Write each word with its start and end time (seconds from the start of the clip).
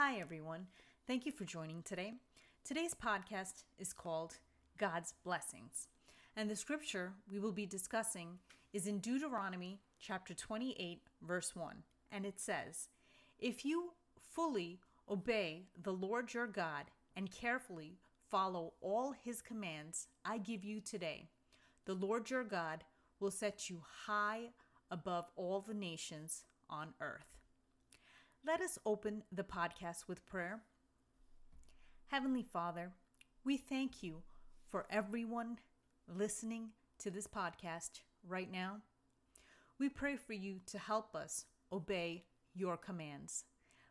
Hi, 0.00 0.20
everyone. 0.20 0.68
Thank 1.08 1.26
you 1.26 1.32
for 1.32 1.44
joining 1.44 1.82
today. 1.82 2.14
Today's 2.64 2.94
podcast 2.94 3.64
is 3.80 3.92
called 3.92 4.36
God's 4.78 5.14
Blessings, 5.24 5.88
and 6.36 6.48
the 6.48 6.54
scripture 6.54 7.14
we 7.28 7.40
will 7.40 7.50
be 7.50 7.66
discussing 7.66 8.38
is 8.72 8.86
in 8.86 9.00
Deuteronomy 9.00 9.80
chapter 9.98 10.34
28, 10.34 11.00
verse 11.26 11.56
1, 11.56 11.82
and 12.12 12.24
it 12.24 12.38
says, 12.38 12.90
If 13.40 13.64
you 13.64 13.94
fully 14.20 14.78
obey 15.10 15.64
the 15.82 15.92
Lord 15.92 16.32
your 16.32 16.46
God 16.46 16.84
and 17.16 17.32
carefully 17.32 17.98
follow 18.30 18.74
all 18.80 19.16
his 19.24 19.42
commands 19.42 20.06
I 20.24 20.38
give 20.38 20.62
you 20.62 20.80
today, 20.80 21.28
the 21.86 21.94
Lord 21.94 22.30
your 22.30 22.44
God 22.44 22.84
will 23.18 23.32
set 23.32 23.68
you 23.68 23.82
high 24.06 24.50
above 24.92 25.24
all 25.34 25.60
the 25.60 25.74
nations 25.74 26.44
on 26.70 26.94
earth. 27.00 27.37
Let 28.46 28.60
us 28.60 28.78
open 28.86 29.24
the 29.32 29.42
podcast 29.42 30.06
with 30.06 30.24
prayer. 30.24 30.60
Heavenly 32.06 32.42
Father, 32.42 32.92
we 33.44 33.56
thank 33.56 34.02
you 34.02 34.22
for 34.70 34.86
everyone 34.90 35.58
listening 36.06 36.68
to 37.00 37.10
this 37.10 37.26
podcast 37.26 38.00
right 38.26 38.50
now. 38.50 38.78
We 39.78 39.88
pray 39.88 40.16
for 40.16 40.32
you 40.32 40.60
to 40.66 40.78
help 40.78 41.14
us 41.14 41.44
obey 41.72 42.24
your 42.54 42.76
commands. 42.76 43.44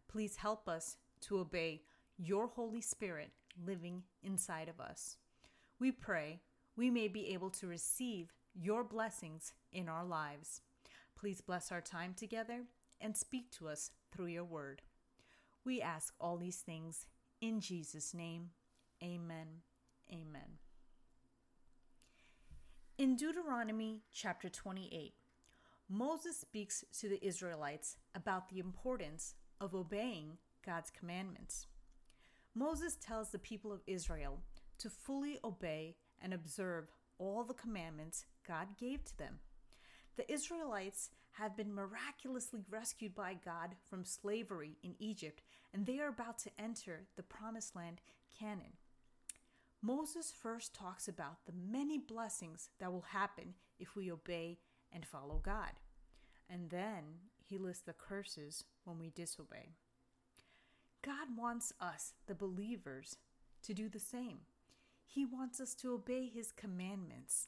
Please 0.08 0.38
help 0.38 0.68
us 0.68 0.98
to 1.22 1.40
obey 1.40 1.84
your 2.18 2.48
Holy 2.48 2.82
Spirit 2.82 3.32
living 3.64 4.04
inside 4.24 4.70
of 4.70 4.80
us. 4.80 5.18
We 5.80 5.92
pray 5.92 6.40
we 6.76 6.90
may 6.90 7.10
be 7.10 7.34
able 7.34 7.50
to 7.52 7.68
receive 7.68 8.34
your 8.56 8.84
blessings 8.84 9.54
in 9.72 9.90
our 9.90 10.06
lives. 10.06 10.62
Please 11.20 11.42
bless 11.42 11.72
our 11.72 11.82
time 11.82 12.14
together 12.16 12.64
and 13.02 13.16
speak 13.16 13.52
to 13.52 13.68
us 13.68 13.92
through 14.12 14.28
your 14.28 14.44
word. 14.44 14.82
We 15.64 15.82
ask 15.82 16.14
all 16.20 16.38
these 16.38 16.58
things 16.58 17.08
in 17.42 17.60
Jesus' 17.60 18.14
name. 18.14 18.50
Amen. 19.04 19.62
Amen. 20.12 20.60
In 22.98 23.16
Deuteronomy 23.16 24.02
chapter 24.12 24.50
28, 24.50 25.14
Moses 25.90 26.38
speaks 26.38 26.84
to 27.00 27.08
the 27.08 27.24
Israelites 27.26 27.98
about 28.16 28.50
the 28.50 28.60
importance 28.60 29.36
of 29.62 29.76
obeying 29.76 30.38
God's 30.66 30.90
commandments. 30.90 31.68
Moses 32.56 32.96
tells 32.96 33.30
the 33.30 33.40
people 33.40 33.72
of 33.72 33.82
Israel 33.86 34.40
to 34.80 34.90
fully 34.90 35.38
obey 35.44 35.96
and 36.22 36.34
observe 36.34 36.88
all 37.20 37.44
the 37.44 37.54
commandments 37.54 38.26
God 38.48 38.70
gave 38.80 39.06
to 39.06 39.18
them. 39.18 39.40
The 40.16 40.32
Israelites 40.32 41.12
have 41.40 41.56
been 41.56 41.74
miraculously 41.74 42.62
rescued 42.70 43.14
by 43.14 43.36
God 43.46 43.76
from 43.90 44.04
slavery 44.04 44.78
in 44.84 44.96
Egypt, 45.00 45.42
and 45.74 45.86
they 45.86 46.00
are 46.00 46.10
about 46.10 46.40
to 46.40 46.52
enter 46.60 47.08
the 47.16 47.24
promised 47.24 47.76
land, 47.76 48.02
Canaan. 48.40 48.74
Moses 49.82 50.32
first 50.32 50.74
talks 50.74 51.08
about 51.08 51.46
the 51.46 51.54
many 51.54 51.98
blessings 51.98 52.70
that 52.80 52.92
will 52.92 53.06
happen 53.12 53.54
if 53.80 53.96
we 53.96 54.12
obey 54.12 54.58
and 54.92 55.06
follow 55.06 55.40
God. 55.44 55.72
And 56.50 56.70
then 56.70 57.04
he 57.48 57.58
lists 57.58 57.84
the 57.86 57.94
curses 57.94 58.64
when 58.84 58.98
we 58.98 59.10
disobey. 59.10 59.76
God 61.04 61.38
wants 61.38 61.72
us, 61.80 62.14
the 62.26 62.36
believers, 62.36 63.18
to 63.64 63.74
do 63.74 63.88
the 63.88 64.00
same. 64.00 64.40
He 65.06 65.26
wants 65.26 65.60
us 65.62 65.74
to 65.76 65.94
obey 65.94 66.28
his 66.28 66.52
commandments. 66.52 67.48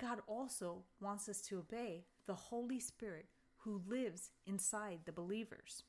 God 0.00 0.20
also 0.26 0.84
wants 1.00 1.28
us 1.28 1.40
to 1.42 1.58
obey 1.58 2.04
the 2.26 2.34
Holy 2.34 2.78
Spirit 2.78 3.26
who 3.58 3.82
lives 3.86 4.30
inside 4.46 5.00
the 5.04 5.12
believers. 5.12 5.82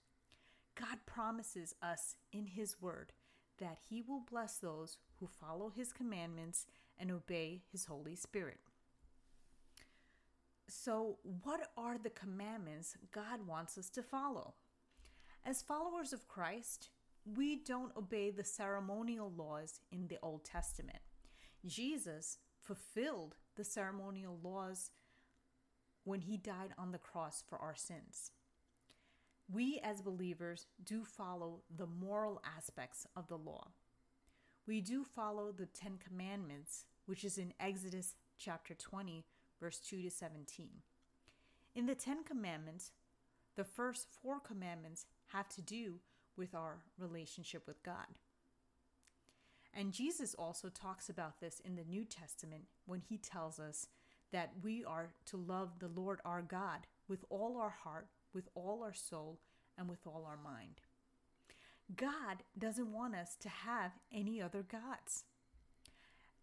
God 0.76 0.98
promises 1.06 1.76
us 1.82 2.16
in 2.32 2.48
His 2.48 2.82
Word 2.82 3.14
that 3.60 3.78
He 3.90 4.02
will 4.02 4.24
bless 4.30 4.58
those 4.58 4.98
who 5.20 5.28
follow 5.28 5.72
His 5.76 5.94
commandments 5.94 6.66
and 6.98 7.12
obey 7.12 7.62
His 7.72 7.86
Holy 7.86 8.16
Spirit. 8.16 8.60
So, 10.68 11.18
what 11.44 11.72
are 11.78 11.98
the 11.98 12.12
commandments 12.12 12.96
God 13.12 13.48
wants 13.48 13.78
us 13.78 13.90
to 13.92 14.04
follow? 14.04 14.54
As 15.46 15.62
followers 15.62 16.14
of 16.14 16.28
Christ, 16.28 16.90
we 17.36 17.58
don't 17.58 17.96
obey 17.98 18.30
the 18.30 18.44
ceremonial 18.44 19.32
laws 19.36 19.80
in 19.92 20.08
the 20.08 20.20
Old 20.22 20.46
Testament. 20.46 21.00
Jesus 21.66 22.38
fulfilled 22.62 23.36
the 23.60 23.66
ceremonial 23.66 24.40
laws 24.42 24.92
when 26.06 26.22
he 26.22 26.38
died 26.38 26.70
on 26.78 26.94
the 26.94 26.98
cross 26.98 27.44
for 27.50 27.58
our 27.58 27.76
sins. 27.76 28.32
We 29.52 29.82
as 29.84 30.02
believers 30.02 30.68
do 30.82 31.04
follow 31.04 31.60
the 31.76 31.86
moral 31.86 32.42
aspects 32.58 33.06
of 33.18 33.28
the 33.28 33.38
law. 33.38 33.68
We 34.66 34.80
do 34.80 35.04
follow 35.04 35.52
the 35.52 35.66
10 35.66 36.00
commandments, 36.08 36.86
which 37.06 37.26
is 37.26 37.38
in 37.38 37.54
Exodus 37.60 38.16
chapter 38.38 38.74
20, 38.74 39.26
verse 39.60 39.80
2 39.80 40.04
to 40.04 40.10
17. 40.10 40.70
In 41.76 41.86
the 41.86 41.96
10 41.96 42.24
commandments, 42.24 42.92
the 43.58 43.66
first 43.66 44.08
four 44.24 44.40
commandments 44.40 45.06
have 45.34 45.50
to 45.50 45.62
do 45.62 45.96
with 46.38 46.56
our 46.56 46.78
relationship 46.98 47.68
with 47.68 47.84
God. 47.84 48.08
And 49.74 49.94
Jesus 49.94 50.34
also 50.34 50.70
talks 50.70 51.10
about 51.10 51.40
this 51.40 51.62
in 51.64 51.76
the 51.76 51.84
New 51.84 52.04
Testament 52.04 52.64
when 52.86 53.02
he 53.02 53.18
tells 53.18 53.60
us 53.60 53.88
that 54.32 54.52
we 54.64 54.84
are 54.84 55.12
to 55.26 55.38
love 55.38 55.80
the 55.80 55.88
Lord 55.88 56.20
our 56.26 56.42
God 56.42 56.88
with 57.08 57.24
all 57.30 57.58
our 57.58 57.76
heart, 57.84 58.08
with 58.34 58.50
all 58.56 58.84
our 58.84 58.94
soul, 58.94 59.40
and 59.78 59.88
with 59.88 60.06
all 60.06 60.26
our 60.28 60.38
mind. 60.38 60.82
God 61.96 62.44
doesn't 62.58 62.94
want 62.94 63.16
us 63.16 63.36
to 63.40 63.50
have 63.50 63.92
any 64.14 64.42
other 64.42 64.62
gods. 64.64 65.24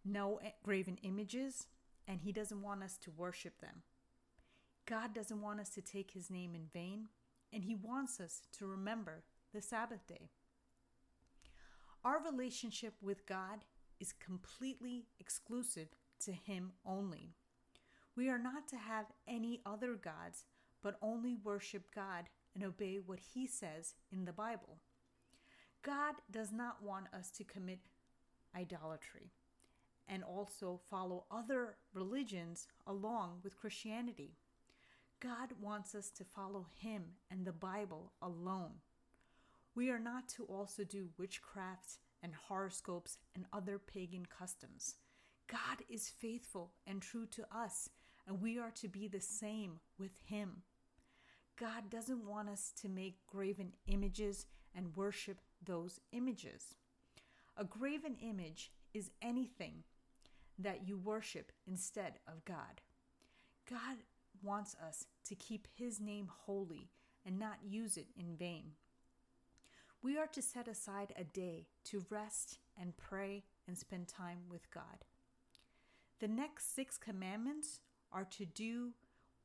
No 0.04 0.40
graven 0.62 0.98
images, 1.02 1.66
and 2.08 2.20
He 2.20 2.32
doesn't 2.32 2.62
want 2.62 2.82
us 2.82 2.96
to 2.98 3.10
worship 3.10 3.60
them. 3.60 3.82
God 4.86 5.14
doesn't 5.14 5.42
want 5.42 5.60
us 5.60 5.68
to 5.70 5.82
take 5.82 6.12
His 6.12 6.30
name 6.30 6.54
in 6.54 6.66
vain, 6.72 7.08
and 7.52 7.64
He 7.64 7.74
wants 7.74 8.20
us 8.20 8.42
to 8.58 8.66
remember 8.66 9.24
the 9.52 9.62
Sabbath 9.62 10.06
day. 10.06 10.30
Our 12.06 12.22
relationship 12.22 12.94
with 13.02 13.26
God 13.26 13.64
is 13.98 14.12
completely 14.12 15.06
exclusive 15.18 15.88
to 16.20 16.30
Him 16.30 16.70
only. 16.86 17.32
We 18.14 18.28
are 18.28 18.38
not 18.38 18.68
to 18.68 18.76
have 18.76 19.06
any 19.26 19.60
other 19.66 19.94
gods, 19.94 20.44
but 20.84 20.98
only 21.02 21.34
worship 21.34 21.92
God 21.92 22.28
and 22.54 22.62
obey 22.62 23.00
what 23.04 23.18
He 23.34 23.48
says 23.48 23.94
in 24.12 24.24
the 24.24 24.32
Bible. 24.32 24.76
God 25.82 26.14
does 26.30 26.52
not 26.52 26.80
want 26.80 27.06
us 27.12 27.32
to 27.32 27.42
commit 27.42 27.80
idolatry 28.54 29.32
and 30.06 30.22
also 30.22 30.78
follow 30.88 31.24
other 31.28 31.74
religions 31.92 32.68
along 32.86 33.40
with 33.42 33.58
Christianity. 33.58 34.36
God 35.18 35.54
wants 35.60 35.92
us 35.92 36.10
to 36.10 36.22
follow 36.22 36.68
Him 36.80 37.02
and 37.32 37.44
the 37.44 37.50
Bible 37.50 38.12
alone. 38.22 38.74
We 39.76 39.90
are 39.90 39.98
not 39.98 40.26
to 40.30 40.44
also 40.44 40.84
do 40.84 41.10
witchcraft 41.18 41.98
and 42.22 42.32
horoscopes 42.48 43.18
and 43.34 43.44
other 43.52 43.78
pagan 43.78 44.24
customs. 44.26 44.96
God 45.48 45.84
is 45.90 46.08
faithful 46.08 46.72
and 46.86 47.02
true 47.02 47.26
to 47.26 47.44
us, 47.54 47.90
and 48.26 48.40
we 48.40 48.58
are 48.58 48.70
to 48.76 48.88
be 48.88 49.06
the 49.06 49.20
same 49.20 49.78
with 49.98 50.12
Him. 50.24 50.62
God 51.60 51.90
doesn't 51.90 52.26
want 52.26 52.48
us 52.48 52.72
to 52.80 52.88
make 52.88 53.26
graven 53.26 53.74
images 53.86 54.46
and 54.74 54.96
worship 54.96 55.42
those 55.62 56.00
images. 56.10 56.74
A 57.58 57.64
graven 57.64 58.16
image 58.22 58.72
is 58.94 59.10
anything 59.20 59.84
that 60.58 60.88
you 60.88 60.96
worship 60.96 61.52
instead 61.66 62.14
of 62.26 62.46
God. 62.46 62.80
God 63.68 63.98
wants 64.42 64.74
us 64.82 65.04
to 65.26 65.34
keep 65.34 65.68
His 65.76 66.00
name 66.00 66.30
holy 66.46 66.88
and 67.26 67.38
not 67.38 67.58
use 67.62 67.98
it 67.98 68.08
in 68.18 68.36
vain. 68.36 68.72
We 70.06 70.16
are 70.18 70.28
to 70.28 70.40
set 70.40 70.68
aside 70.68 71.12
a 71.16 71.24
day 71.24 71.66
to 71.86 72.06
rest 72.10 72.60
and 72.80 72.96
pray 72.96 73.42
and 73.66 73.76
spend 73.76 74.06
time 74.06 74.38
with 74.48 74.70
God. 74.70 75.04
The 76.20 76.28
next 76.28 76.76
six 76.76 76.96
commandments 76.96 77.80
are 78.12 78.24
to 78.26 78.44
do 78.46 78.92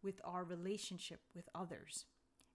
with 0.04 0.22
our 0.24 0.44
relationship 0.44 1.22
with 1.34 1.50
others. 1.56 2.06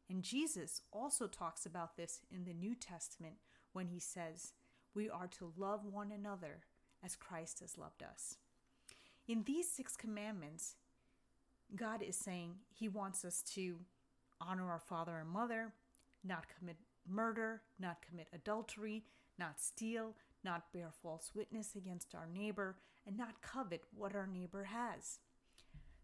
And 0.09 0.23
Jesus 0.23 0.83
also 0.93 1.27
talks 1.27 1.67
about 1.67 1.97
this 1.97 2.21
in 2.31 2.45
the 2.45 2.55
New 2.55 2.77
Testament 2.77 3.39
when 3.73 3.89
he 3.89 3.99
says, 3.99 4.53
We 4.95 5.11
are 5.11 5.27
to 5.39 5.53
love 5.57 5.81
one 5.85 6.13
another 6.13 6.61
as 7.05 7.17
Christ 7.17 7.59
has 7.59 7.77
loved 7.77 8.05
us. 8.05 8.37
In 9.27 9.43
these 9.43 9.69
six 9.69 9.97
commandments, 9.97 10.77
God 11.75 12.03
is 12.03 12.15
saying 12.15 12.55
He 12.73 12.89
wants 12.89 13.25
us 13.25 13.43
to 13.55 13.79
honor 14.41 14.71
our 14.71 14.79
father 14.79 15.19
and 15.19 15.29
mother, 15.29 15.73
not 16.23 16.45
commit 16.57 16.77
murder, 17.09 17.63
not 17.79 18.03
commit 18.07 18.29
adultery, 18.33 19.05
not 19.39 19.61
steal, 19.61 20.15
not 20.45 20.73
bear 20.73 20.91
false 21.03 21.33
witness 21.35 21.75
against 21.77 22.15
our 22.15 22.29
neighbor, 22.33 22.77
and 23.07 23.17
not 23.17 23.43
covet 23.43 23.85
what 23.95 24.15
our 24.15 24.27
neighbor 24.27 24.65
has. 24.65 25.19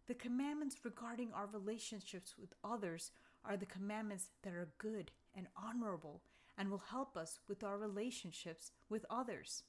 The 0.07 0.15
commandments 0.15 0.77
regarding 0.85 1.33
our 1.33 1.47
relationships 1.47 2.35
with 2.39 2.55
others 2.65 3.13
are 3.45 3.57
the 3.57 3.67
commandments 3.67 4.31
that 4.43 4.53
are 4.53 4.73
good 4.79 5.11
and 5.35 5.47
honorable, 5.57 6.23
and 6.59 6.71
will 6.71 6.83
help 6.91 7.17
us 7.17 7.39
with 7.49 7.65
our 7.65 7.79
relationships 7.79 8.73
with 8.89 9.07
others. 9.09 9.63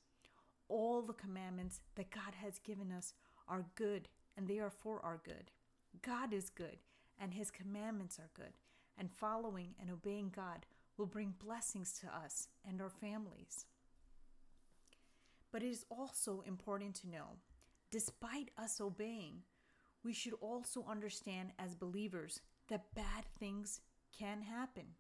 All 0.68 1.02
the 1.02 1.14
commandments 1.14 1.80
that 1.96 2.12
God 2.12 2.36
has 2.42 2.60
given 2.60 2.92
us 2.92 3.14
are 3.48 3.66
good 3.76 4.10
and 4.36 4.48
they 4.48 4.60
are 4.60 4.72
for 4.72 5.00
our 5.04 5.22
good. 5.24 5.52
God 6.02 6.34
is 6.34 6.50
good 6.50 6.78
and 7.20 7.34
his 7.34 7.52
commandments 7.52 8.20
are 8.20 8.30
good, 8.34 8.54
and 8.98 9.12
following 9.12 9.76
and 9.80 9.90
obeying 9.90 10.32
God 10.36 10.66
will 10.98 11.06
bring 11.06 11.34
blessings 11.44 11.94
to 12.00 12.08
us 12.08 12.48
and 12.68 12.82
our 12.82 12.90
families. 12.90 13.66
But 15.52 15.64
it 15.64 15.70
is 15.70 15.86
also 15.90 16.44
important 16.46 16.96
to 16.96 17.10
know, 17.10 17.38
despite 17.92 18.52
us 18.58 18.82
obeying, 18.82 19.44
we 20.04 20.14
should 20.14 20.34
also 20.42 20.86
understand 20.90 21.52
as 21.60 21.76
believers 21.76 22.42
that 22.70 22.94
bad 22.96 23.26
things 23.40 23.82
can 24.18 24.42
happen. 24.42 24.96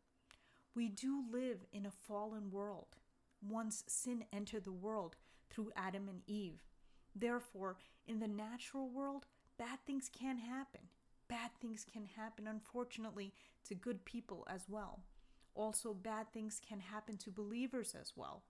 We 0.76 0.90
do 0.90 1.24
live 1.32 1.66
in 1.72 1.86
a 1.86 1.92
fallen 1.92 2.52
world. 2.52 2.96
Once 3.48 3.84
sin 3.88 4.26
entered 4.32 4.64
the 4.64 4.72
world 4.72 5.16
through 5.50 5.72
Adam 5.76 6.08
and 6.08 6.22
Eve. 6.26 6.64
Therefore, 7.16 7.78
in 8.08 8.20
the 8.20 8.28
natural 8.28 8.90
world, 8.90 9.26
bad 9.58 9.80
things 9.86 10.10
can 10.10 10.38
happen. 10.38 10.82
Bad 11.28 11.52
things 11.62 11.86
can 11.92 12.06
happen, 12.06 12.48
unfortunately, 12.48 13.34
to 13.68 13.76
good 13.76 14.06
people 14.06 14.48
as 14.50 14.64
well. 14.68 15.02
Also, 15.56 15.94
bad 15.94 16.32
things 16.34 16.60
can 16.68 16.80
happen 16.80 17.18
to 17.18 17.32
believers 17.32 17.96
as 18.00 18.14
well. 18.16 18.44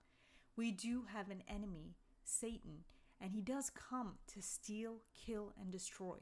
We 0.56 0.70
do 0.70 1.04
have 1.12 1.30
an 1.30 1.42
enemy, 1.48 1.96
Satan, 2.24 2.84
and 3.20 3.32
he 3.32 3.40
does 3.40 3.70
come 3.70 4.14
to 4.32 4.40
steal, 4.40 4.96
kill, 5.14 5.52
and 5.60 5.70
destroy. 5.70 6.16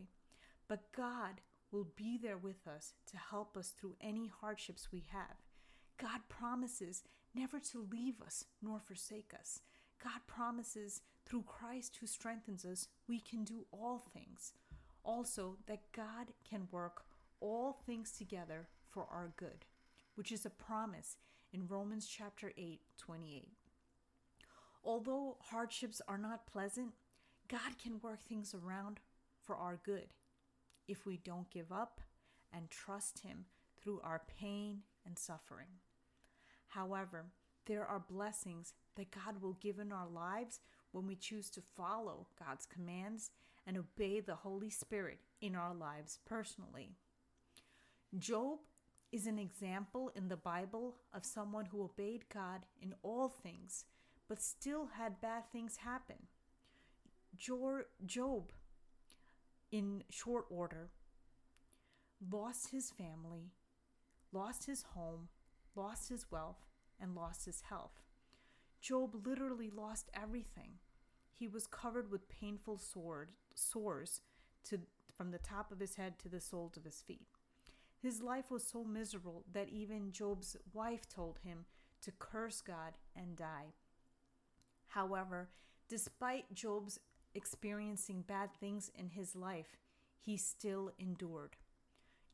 But 0.69 0.93
God 0.97 1.41
will 1.71 1.89
be 1.97 2.19
there 2.19 2.37
with 2.37 2.67
us 2.67 2.95
to 3.11 3.17
help 3.17 3.57
us 3.57 3.71
through 3.71 3.97
any 4.01 4.31
hardships 4.41 4.89
we 4.93 5.05
have. 5.13 5.37
God 6.01 6.21
promises 6.29 7.03
never 7.35 7.59
to 7.61 7.87
leave 7.91 8.21
us 8.21 8.45
nor 8.61 8.81
forsake 8.81 9.33
us. 9.39 9.61
God 10.03 10.21
promises 10.27 11.03
through 11.25 11.45
Christ 11.47 11.97
who 12.01 12.07
strengthens 12.07 12.65
us, 12.65 12.89
we 13.09 13.21
can 13.21 13.45
do 13.45 13.67
all 13.73 14.05
things. 14.13 14.53
Also, 15.05 15.57
that 15.67 15.93
God 15.93 16.29
can 16.49 16.69
work 16.71 17.03
all 17.41 17.81
things 17.87 18.13
together 18.13 18.69
for 18.89 19.07
our 19.11 19.33
good, 19.37 19.65
which 20.15 20.33
is 20.33 20.45
a 20.45 20.51
promise 20.51 21.17
in 21.53 21.67
Romans 21.67 22.07
chapter 22.07 22.53
8, 22.57 22.81
28. 22.99 23.49
Although 24.85 25.37
hardships 25.41 26.01
are 26.09 26.19
not 26.19 26.47
pleasant, 26.47 26.93
God 27.49 27.79
can 27.83 28.01
work 28.03 28.23
things 28.23 28.55
around 28.55 29.01
for 29.41 29.57
our 29.57 29.79
good 29.85 30.09
if 30.89 31.07
we 31.07 31.17
don't 31.17 31.51
give 31.51 31.71
up 31.71 32.01
and 32.53 32.71
trust 32.71 33.21
Him 33.21 33.45
through 33.81 34.01
our 34.03 34.23
pain 34.41 34.81
and 35.07 35.19
suffering. 35.19 35.79
However, 36.69 37.27
there 37.67 37.85
are 37.85 38.05
blessings 38.11 38.75
that 38.97 39.11
God 39.11 39.41
will 39.41 39.57
give 39.61 39.79
in 39.79 39.93
our 39.93 40.09
lives 40.09 40.61
when 40.91 41.07
we 41.07 41.15
choose 41.15 41.49
to 41.51 41.63
follow 41.77 42.27
God's 42.39 42.67
commands 42.67 43.31
and 43.67 43.77
obey 43.77 44.21
the 44.21 44.35
Holy 44.35 44.71
Spirit 44.71 45.19
in 45.41 45.55
our 45.55 45.75
lives 45.75 46.19
personally. 46.25 46.91
Job 48.19 48.59
is 49.13 49.27
an 49.27 49.39
example 49.39 50.11
in 50.17 50.29
the 50.29 50.37
Bible 50.37 50.97
of 51.15 51.25
someone 51.25 51.67
who 51.67 51.85
obeyed 51.85 52.25
God 52.33 52.63
in 52.81 52.95
all 53.03 53.29
things, 53.29 53.85
but 54.29 54.43
still 54.43 54.89
had 54.97 55.21
bad 55.21 55.45
things 55.53 55.77
happen. 55.77 56.17
Job, 57.37 58.53
in 59.71 60.03
short 60.09 60.47
order, 60.49 60.89
lost 62.31 62.71
his 62.71 62.91
family, 62.91 63.53
lost 64.33 64.65
his 64.67 64.83
home, 64.95 65.29
lost 65.77 66.09
his 66.09 66.27
wealth, 66.31 66.65
and 66.99 67.15
lost 67.15 67.45
his 67.45 67.63
health. 67.69 68.01
Job 68.81 69.27
literally 69.27 69.71
lost 69.71 70.11
everything. 70.15 70.79
He 71.33 71.49
was 71.49 71.67
covered 71.67 72.11
with 72.11 72.29
painful 72.29 72.79
sword, 72.79 73.31
sores 73.55 74.23
to, 74.65 74.81
from 75.15 75.31
the 75.31 75.39
top 75.39 75.71
of 75.71 75.81
his 75.81 75.97
head 75.97 76.19
to 76.21 76.29
the 76.29 76.41
soles 76.41 76.77
of 76.77 76.85
his 76.85 77.03
feet. 77.03 77.27
His 78.03 78.21
life 78.21 78.51
was 78.51 78.65
so 78.67 78.83
miserable 78.83 79.45
that 79.53 79.69
even 79.69 80.11
Job's 80.11 80.57
wife 80.73 81.09
told 81.09 81.39
him 81.45 81.67
to 82.03 82.11
curse 82.19 82.61
God 82.61 82.95
and 83.15 83.37
die. 83.37 83.75
However, 84.89 85.51
despite 85.89 86.53
Job's 86.53 86.99
experiencing 87.35 88.25
bad 88.27 88.51
things 88.59 88.91
in 88.99 89.11
his 89.11 89.37
life, 89.37 89.77
he 90.19 90.37
still 90.37 90.91
endured. 90.99 91.57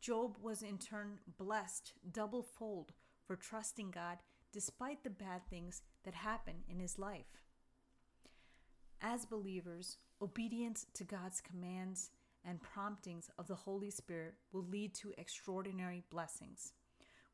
Job 0.01 0.39
was 0.41 0.63
in 0.63 0.79
turn 0.79 1.19
blessed 1.37 1.93
double 2.11 2.43
fold 2.43 2.93
for 3.27 3.37
trusting 3.37 3.91
God 3.91 4.19
despite 4.53 5.05
the 5.05 5.11
bad 5.11 5.43
things 5.51 5.83
that 6.05 6.15
happen 6.15 6.63
in 6.67 6.79
his 6.79 6.99
life. 6.99 7.43
As 9.03 9.27
believers, 9.27 9.99
obedience 10.23 10.87
to 10.95 11.05
God's 11.05 11.43
commands 11.43 12.11
and 12.49 12.63
promptings 12.63 13.31
of 13.39 13.47
the 13.47 13.55
Holy 13.55 13.91
Spirit 13.91 14.35
will 14.53 14.65
lead 14.65 14.95
to 14.95 15.13
extraordinary 15.19 16.03
blessings. 16.11 16.73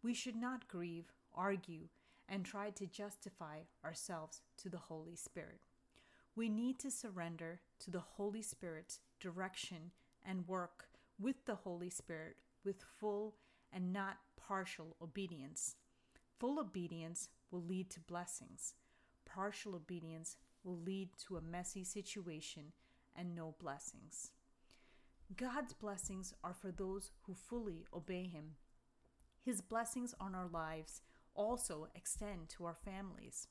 We 0.02 0.12
should 0.12 0.34
not 0.34 0.66
grieve, 0.66 1.12
argue, 1.32 1.88
and 2.28 2.44
try 2.44 2.70
to 2.70 2.87
justify 2.87 3.61
ourselves 3.84 4.43
to 4.58 4.69
the 4.69 4.78
Holy 4.78 5.14
Spirit. 5.14 5.61
We 6.34 6.49
need 6.49 6.81
to 6.81 6.90
surrender 6.90 7.61
to 7.81 7.93
the 7.93 8.00
Holy 8.00 8.43
Spirit's 8.43 8.99
direction 9.20 9.93
and 10.26 10.49
work 10.49 10.87
with 11.20 11.44
the 11.44 11.55
Holy 11.55 11.90
Spirit 11.90 12.37
with 12.64 12.82
full 12.99 13.37
and 13.72 13.93
not 13.93 14.17
partial 14.37 14.96
obedience. 15.00 15.76
Full 16.40 16.58
obedience 16.58 17.28
will 17.52 17.62
lead 17.62 17.88
to 17.90 18.00
blessings. 18.00 18.75
Partial 19.25 19.76
obedience 19.76 20.37
will 20.64 20.78
lead 20.78 21.10
to 21.28 21.37
a 21.37 21.40
messy 21.40 21.84
situation 21.84 22.72
and 23.14 23.34
no 23.37 23.55
blessings. 23.60 24.32
God's 25.37 25.73
blessings 25.73 26.35
are 26.44 26.55
for 26.55 26.71
those 26.71 27.11
who 27.23 27.35
fully 27.35 27.87
obey 27.93 28.25
Him. 28.25 28.56
His 29.43 29.61
blessings 29.61 30.15
on 30.21 30.35
our 30.35 30.47
lives 30.47 31.00
also 31.35 31.88
extend 31.94 32.49
to 32.50 32.65
our 32.65 32.75
families. 32.75 33.49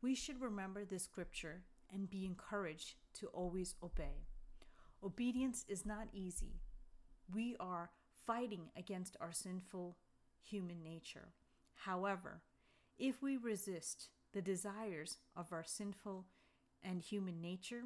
We 0.00 0.14
should 0.14 0.40
remember 0.40 0.84
this 0.84 1.04
scripture 1.04 1.62
and 1.92 2.08
be 2.08 2.24
encouraged 2.24 2.94
to 3.14 3.26
always 3.28 3.74
obey. 3.82 4.24
Obedience 5.02 5.64
is 5.68 5.84
not 5.84 6.08
easy. 6.12 6.60
We 7.32 7.56
are 7.60 7.90
fighting 8.26 8.70
against 8.76 9.16
our 9.20 9.32
sinful 9.32 9.96
human 10.42 10.82
nature. 10.82 11.34
However, 11.84 12.42
if 12.98 13.22
we 13.22 13.36
resist 13.36 14.08
the 14.32 14.42
desires 14.42 15.18
of 15.36 15.52
our 15.52 15.64
sinful 15.64 16.26
and 16.82 17.02
human 17.02 17.40
nature, 17.40 17.82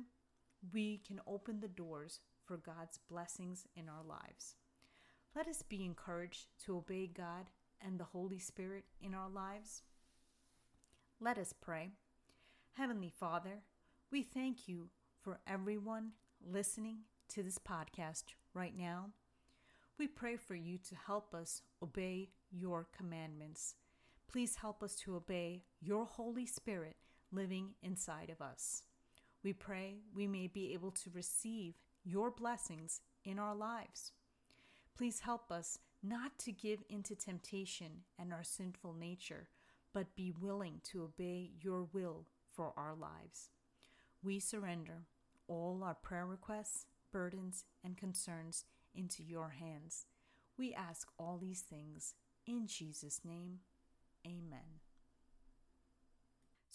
we 0.72 1.00
can 1.06 1.20
open 1.26 1.60
the 1.60 1.68
doors 1.68 2.20
for 2.44 2.56
God's 2.56 2.98
blessings 3.08 3.66
in 3.74 3.88
our 3.88 4.02
lives. 4.02 4.56
Let 5.34 5.48
us 5.48 5.62
be 5.62 5.84
encouraged 5.84 6.46
to 6.64 6.76
obey 6.76 7.06
God 7.06 7.50
and 7.84 7.98
the 7.98 8.04
Holy 8.04 8.38
Spirit 8.38 8.84
in 9.00 9.14
our 9.14 9.28
lives. 9.28 9.82
Let 11.20 11.38
us 11.38 11.52
pray. 11.52 11.90
Heavenly 12.72 13.10
Father, 13.10 13.62
we 14.10 14.22
thank 14.22 14.68
you 14.68 14.90
for 15.20 15.40
everyone 15.46 16.12
listening 16.44 16.98
to 17.28 17.42
this 17.42 17.58
podcast 17.58 18.24
right 18.52 18.76
now. 18.76 19.10
We 19.98 20.06
pray 20.06 20.36
for 20.36 20.54
you 20.54 20.78
to 20.88 20.94
help 20.94 21.34
us 21.34 21.62
obey 21.82 22.30
your 22.50 22.86
commandments. 22.96 23.74
Please 24.30 24.56
help 24.56 24.82
us 24.82 24.94
to 24.96 25.16
obey 25.16 25.62
your 25.80 26.04
Holy 26.04 26.46
Spirit 26.46 26.96
living 27.32 27.70
inside 27.82 28.30
of 28.30 28.40
us. 28.40 28.82
We 29.42 29.52
pray 29.52 29.98
we 30.14 30.26
may 30.26 30.46
be 30.46 30.72
able 30.72 30.90
to 30.90 31.10
receive 31.10 31.74
your 32.04 32.30
blessings 32.30 33.00
in 33.25 33.38
our 33.38 33.54
lives. 33.54 34.12
Please 34.96 35.20
help 35.20 35.50
us 35.50 35.78
not 36.02 36.38
to 36.38 36.52
give 36.52 36.84
into 36.88 37.16
temptation 37.16 38.02
and 38.18 38.32
our 38.32 38.44
sinful 38.44 38.92
nature, 38.92 39.49
but 39.92 40.14
be 40.14 40.30
willing 40.30 40.80
to 40.84 41.02
obey 41.02 41.50
your 41.61 41.84
will 41.92 42.26
for 42.54 42.73
our 42.76 42.94
lives. 42.94 43.50
We 44.23 44.38
surrender 44.38 45.06
all 45.49 45.82
our 45.82 45.94
prayer 45.94 46.26
requests, 46.26 46.87
burdens, 47.12 47.64
and 47.82 47.96
concerns 47.96 48.64
into 48.94 49.23
your 49.23 49.50
hands. 49.50 50.06
We 50.56 50.75
ask 50.75 51.08
all 51.18 51.38
these 51.40 51.62
things 51.62 52.14
in 52.46 52.66
Jesus' 52.66 53.20
name. 53.25 53.61
Amen. 54.26 54.83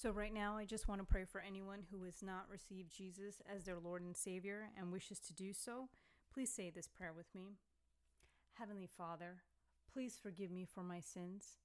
So, 0.01 0.11
right 0.11 0.33
now, 0.33 0.55
I 0.55 0.63
just 0.63 0.87
want 0.87 1.01
to 1.01 1.05
pray 1.05 1.25
for 1.25 1.43
anyone 1.45 1.79
who 1.91 2.05
has 2.05 2.23
not 2.23 2.45
received 2.49 2.95
Jesus 2.95 3.41
as 3.53 3.65
their 3.65 3.79
Lord 3.79 4.01
and 4.01 4.15
Savior 4.15 4.69
and 4.79 4.93
wishes 4.93 5.19
to 5.19 5.33
do 5.33 5.51
so. 5.51 5.89
Please 6.33 6.49
say 6.49 6.69
this 6.69 6.87
prayer 6.87 7.11
with 7.11 7.27
me 7.35 7.57
Heavenly 8.53 8.87
Father, 8.87 9.41
please 9.91 10.17
forgive 10.17 10.51
me 10.51 10.63
for 10.63 10.83
my 10.83 11.01
sins. 11.01 11.57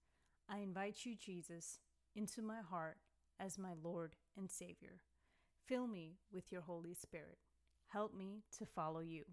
I 0.48 0.58
invite 0.58 1.06
you, 1.06 1.14
Jesus, 1.14 1.78
into 2.16 2.42
my 2.42 2.60
heart 2.60 2.96
as 3.38 3.56
my 3.56 3.74
Lord 3.80 4.16
and 4.36 4.50
Savior. 4.50 4.98
Fill 5.64 5.86
me 5.86 6.16
with 6.32 6.50
your 6.50 6.62
Holy 6.62 6.92
Spirit. 6.92 7.38
Help 7.86 8.14
me 8.14 8.42
to 8.58 8.66
follow 8.66 8.98
you. 8.98 9.26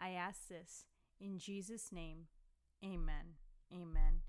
I 0.00 0.12
ask 0.12 0.48
this 0.48 0.86
in 1.20 1.38
Jesus' 1.38 1.92
name. 1.92 2.28
Amen. 2.82 3.34
Amen. 3.70 4.22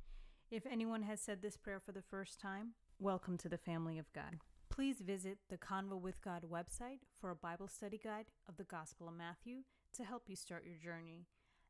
If 0.52 0.66
anyone 0.66 1.04
has 1.04 1.22
said 1.22 1.44
this 1.44 1.58
prayer 1.58 1.80
for 1.80 1.92
the 1.92 2.02
first 2.02 2.40
time, 2.40 2.70
welcome 2.98 3.38
to 3.38 3.48
the 3.48 3.58
family 3.60 4.00
of 4.00 4.12
God. 4.14 4.40
Please 4.68 4.98
visit 5.00 5.38
the 5.48 5.60
Convo 5.60 6.02
with 6.02 6.24
God 6.24 6.44
website 6.52 7.02
for 7.22 7.30
a 7.30 7.36
Bible 7.36 7.68
study 7.68 8.00
guide 8.04 8.32
of 8.48 8.58
the 8.58 8.64
Gospel 8.64 9.08
of 9.08 9.14
Matthew 9.14 9.58
to 9.96 10.04
help 10.04 10.24
you 10.28 10.36
start 10.36 10.66
your 10.66 10.78
journey. 10.78 11.28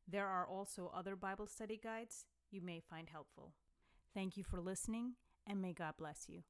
There 0.08 0.26
are 0.26 0.46
also 0.46 0.90
other 0.94 1.14
Bible 1.14 1.46
study 1.46 1.78
guides 1.82 2.24
you 2.50 2.62
may 2.62 2.80
find 2.80 3.10
helpful. 3.10 3.52
Thank 4.14 4.38
you 4.38 4.44
for 4.44 4.62
listening, 4.62 5.12
and 5.46 5.60
may 5.60 5.74
God 5.74 5.94
bless 5.98 6.24
you. 6.26 6.42